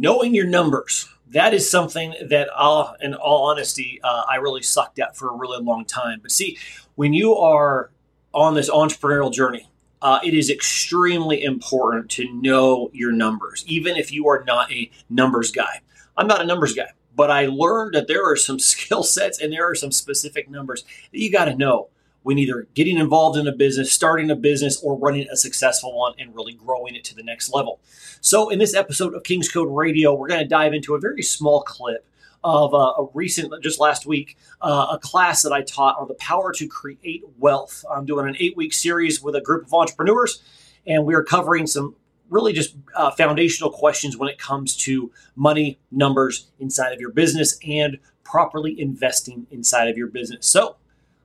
[0.00, 1.08] knowing your numbers.
[1.28, 5.36] That is something that, uh, in all honesty, uh, I really sucked at for a
[5.36, 6.20] really long time.
[6.22, 6.56] But see,
[6.94, 7.90] when you are
[8.32, 9.68] on this entrepreneurial journey,
[10.00, 14.90] uh, it is extremely important to know your numbers, even if you are not a
[15.10, 15.82] numbers guy.
[16.16, 19.52] I'm not a numbers guy, but I learned that there are some skill sets and
[19.52, 20.82] there are some specific numbers
[21.12, 21.90] that you got to know
[22.22, 26.14] when either getting involved in a business, starting a business, or running a successful one
[26.18, 27.80] and really growing it to the next level.
[28.20, 31.22] So, in this episode of King's Code Radio, we're going to dive into a very
[31.22, 32.06] small clip
[32.42, 36.14] of uh, a recent, just last week, uh, a class that I taught on the
[36.14, 37.84] power to create wealth.
[37.90, 40.42] I'm doing an eight week series with a group of entrepreneurs,
[40.86, 41.96] and we are covering some
[42.30, 47.58] really just uh, foundational questions when it comes to money, numbers inside of your business,
[47.66, 50.46] and properly investing inside of your business.
[50.46, 50.76] So,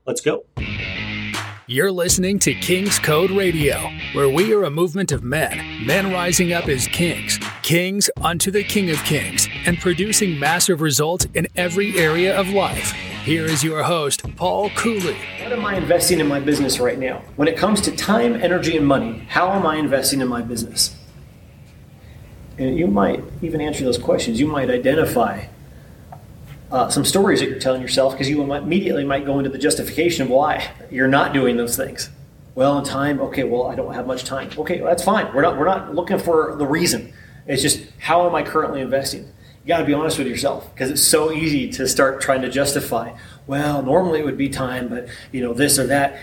[0.05, 0.45] let's go.
[1.67, 6.53] You're listening to King's Code Radio, where we are a movement of men, men rising
[6.53, 11.97] up as kings, kings unto the King of Kings, and producing massive results in every
[11.97, 12.91] area of life.
[13.23, 15.17] Here is your host, Paul Cooley.
[15.41, 17.23] What am I investing in my business right now?
[17.35, 20.95] When it comes to time, energy, and money, how am I investing in my business?
[22.59, 24.39] And you might even answer those questions.
[24.39, 25.47] You might identify
[26.71, 30.23] uh, some stories that you're telling yourself because you immediately might go into the justification
[30.23, 32.09] of why you're not doing those things.
[32.55, 34.49] Well, in time, okay, well, I don't have much time.
[34.57, 35.33] Okay, well, that's fine.
[35.33, 37.13] We're not, we're not looking for the reason.
[37.47, 39.23] It's just how am I currently investing?
[39.23, 42.49] You got to be honest with yourself because it's so easy to start trying to
[42.49, 43.15] justify.
[43.45, 46.19] Well, normally it would be time, but you know this or that.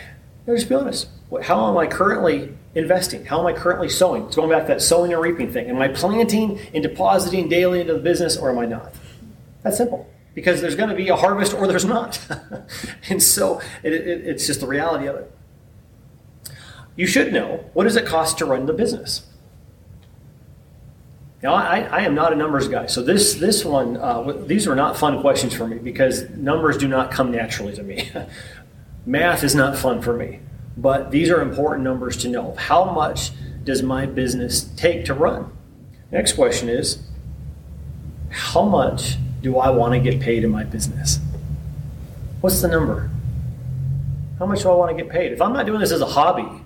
[0.46, 1.08] No, just be honest.
[1.42, 3.24] How am I currently investing?
[3.24, 4.24] How am I currently sowing?
[4.24, 5.68] It's going back to that sowing and reaping thing.
[5.68, 8.92] Am I planting and depositing daily into the business or am I not?
[9.62, 12.20] That's simple because there's going to be a harvest or there's not.
[13.08, 15.32] and so it, it, it's just the reality of it.
[16.96, 19.26] You should know what does it cost to run the business?
[21.42, 24.76] Now, I, I am not a numbers guy, so this this one uh, these are
[24.76, 28.10] not fun questions for me because numbers do not come naturally to me.
[29.06, 30.38] Math is not fun for me,
[30.76, 32.54] but these are important numbers to know.
[32.56, 33.32] How much
[33.64, 35.50] does my business take to run?
[36.12, 37.02] Next question is,
[38.30, 41.18] how much do I want to get paid in my business?
[42.40, 43.10] What's the number?
[44.38, 45.32] How much do I want to get paid?
[45.32, 46.62] If I'm not doing this as a hobby,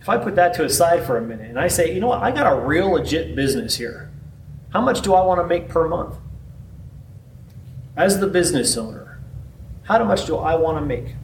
[0.00, 2.08] if I put that to a side for a minute and I say, you know
[2.08, 4.10] what, I got a real legit business here.
[4.72, 6.16] How much do I want to make per month?
[7.96, 9.18] As the business owner,
[9.82, 11.14] how much do I want to make?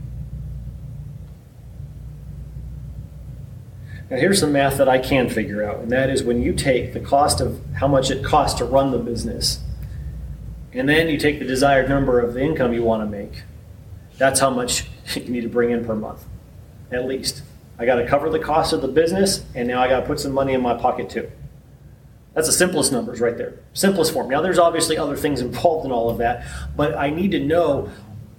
[4.10, 6.92] Now, here's the math that I can figure out, and that is when you take
[6.92, 9.60] the cost of how much it costs to run the business
[10.76, 13.42] and then you take the desired number of the income you want to make.
[14.19, 16.25] That's how much you need to bring in per month,
[16.92, 17.42] at least.
[17.78, 20.20] I got to cover the cost of the business, and now I got to put
[20.20, 21.31] some money in my pocket too.
[22.34, 23.59] That's the simplest numbers right there.
[23.72, 24.28] Simplest form.
[24.28, 27.91] Now, there's obviously other things involved in all of that, but I need to know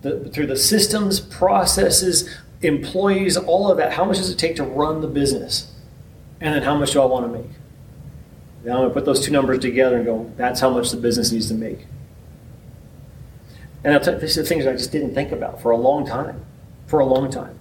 [0.02, 2.30] the, through the systems, processes,
[2.62, 5.74] employees, all of that, how much does it take to run the business?
[6.40, 7.50] And then how much do I want to make?
[8.64, 10.98] Now I'm going to put those two numbers together and go, that's how much the
[10.98, 11.88] business needs to make.
[13.84, 16.44] And I'll tell these are things I just didn't think about for a long time.
[16.88, 17.60] For a long time.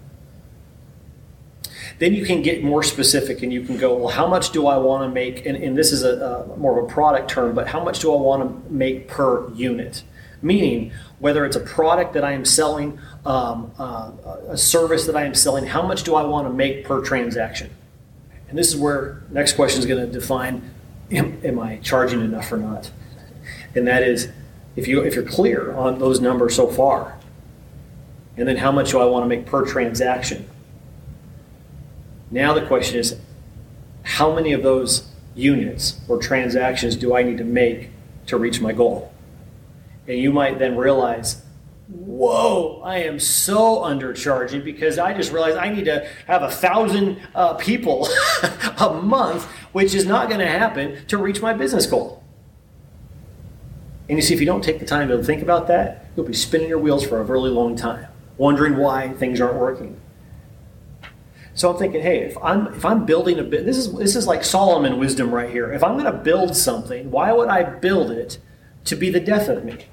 [1.98, 4.76] Then you can get more specific and you can go, well, how much do I
[4.76, 5.46] want to make?
[5.46, 8.12] And, and this is a, a more of a product term, but how much do
[8.12, 10.02] I want to make per unit?
[10.42, 14.12] Meaning, whether it's a product that I am selling, um, uh,
[14.48, 17.70] a service that I am selling, how much do I want to make per transaction?
[18.48, 20.70] And this is where next question is going to define
[21.10, 22.90] am, am I charging enough or not?
[23.74, 24.30] And that is,
[24.76, 27.18] if you if you're clear on those numbers so far,
[28.36, 30.48] and then how much do I want to make per transaction?
[32.30, 33.18] Now the question is,
[34.02, 37.90] how many of those units or transactions do I need to make
[38.26, 39.12] to reach my goal?
[40.06, 41.42] And you might then realize,
[41.88, 47.20] whoa, I am so undercharging because I just realized I need to have a thousand
[47.34, 48.08] uh, people
[48.78, 52.22] a month, which is not going to happen to reach my business goal.
[54.08, 56.34] And you see, if you don't take the time to think about that, you'll be
[56.34, 58.06] spinning your wheels for a really long time,
[58.38, 60.00] wondering why things aren't working.
[61.54, 64.26] So I'm thinking, hey, if I'm if I'm building a bit, this is this is
[64.26, 65.72] like Solomon wisdom right here.
[65.72, 68.38] If I'm going to build something, why would I build it
[68.84, 69.86] to be the death of me?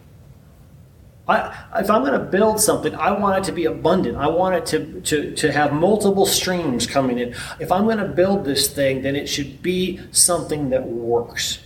[1.25, 4.17] I, if I'm going to build something, I want it to be abundant.
[4.17, 7.33] I want it to, to, to have multiple streams coming in.
[7.61, 11.59] If I'm going to build this thing, then it should be something that works.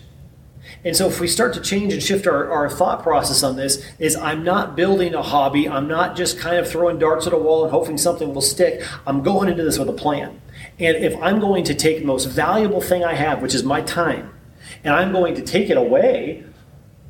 [0.87, 3.83] And so if we start to change and shift our, our thought process on this,
[3.99, 5.67] is I'm not building a hobby.
[5.67, 8.87] I'm not just kind of throwing darts at a wall and hoping something will stick.
[9.05, 10.39] I'm going into this with a plan.
[10.79, 13.81] And if I'm going to take the most valuable thing I have, which is my
[13.81, 14.33] time,
[14.85, 16.45] and I'm going to take it away,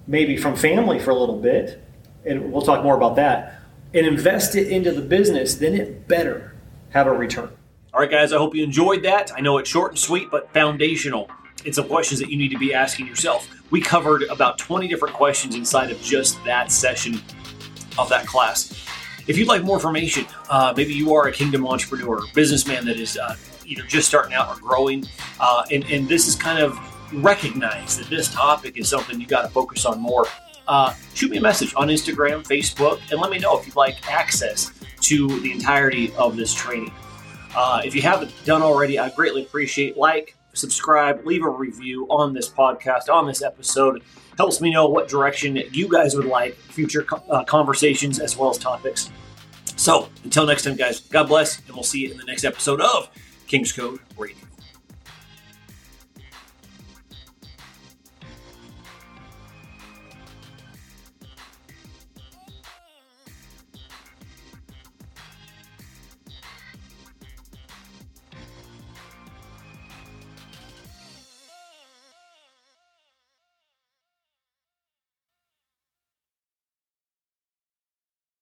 [0.08, 1.80] maybe from family for a little bit,
[2.26, 3.62] and we'll talk more about that,
[3.94, 6.56] and invest it into the business, then it better
[6.90, 7.52] have a return.
[7.94, 9.32] All right, guys, I hope you enjoyed that.
[9.38, 11.30] I know it's short and sweet, but foundational
[11.68, 13.48] and some questions that you need to be asking yourself.
[13.72, 17.22] We covered about 20 different questions inside of just that session
[18.00, 18.74] of that class.
[19.28, 23.18] If you'd like more information, uh, maybe you are a kingdom entrepreneur, businessman that is
[23.18, 23.36] uh,
[23.66, 25.06] either just starting out or growing,
[25.42, 26.80] uh, and, and this is kind of
[27.14, 30.26] recognize that this topic is something you got to focus on more.
[30.70, 34.10] Uh, shoot me a message on Instagram, Facebook, and let me know if you'd like
[34.10, 34.72] access
[35.02, 36.94] to the entirety of this training.
[37.54, 42.34] Uh, if you haven't done already, I greatly appreciate like, subscribe, leave a review on
[42.34, 44.04] this podcast, on this episode.
[44.38, 48.58] Helps me know what direction you guys would like future uh, conversations as well as
[48.58, 49.10] topics.
[49.76, 52.82] So until next time, guys, God bless, and we'll see you in the next episode
[52.82, 53.10] of
[53.48, 54.47] King's Code Radio.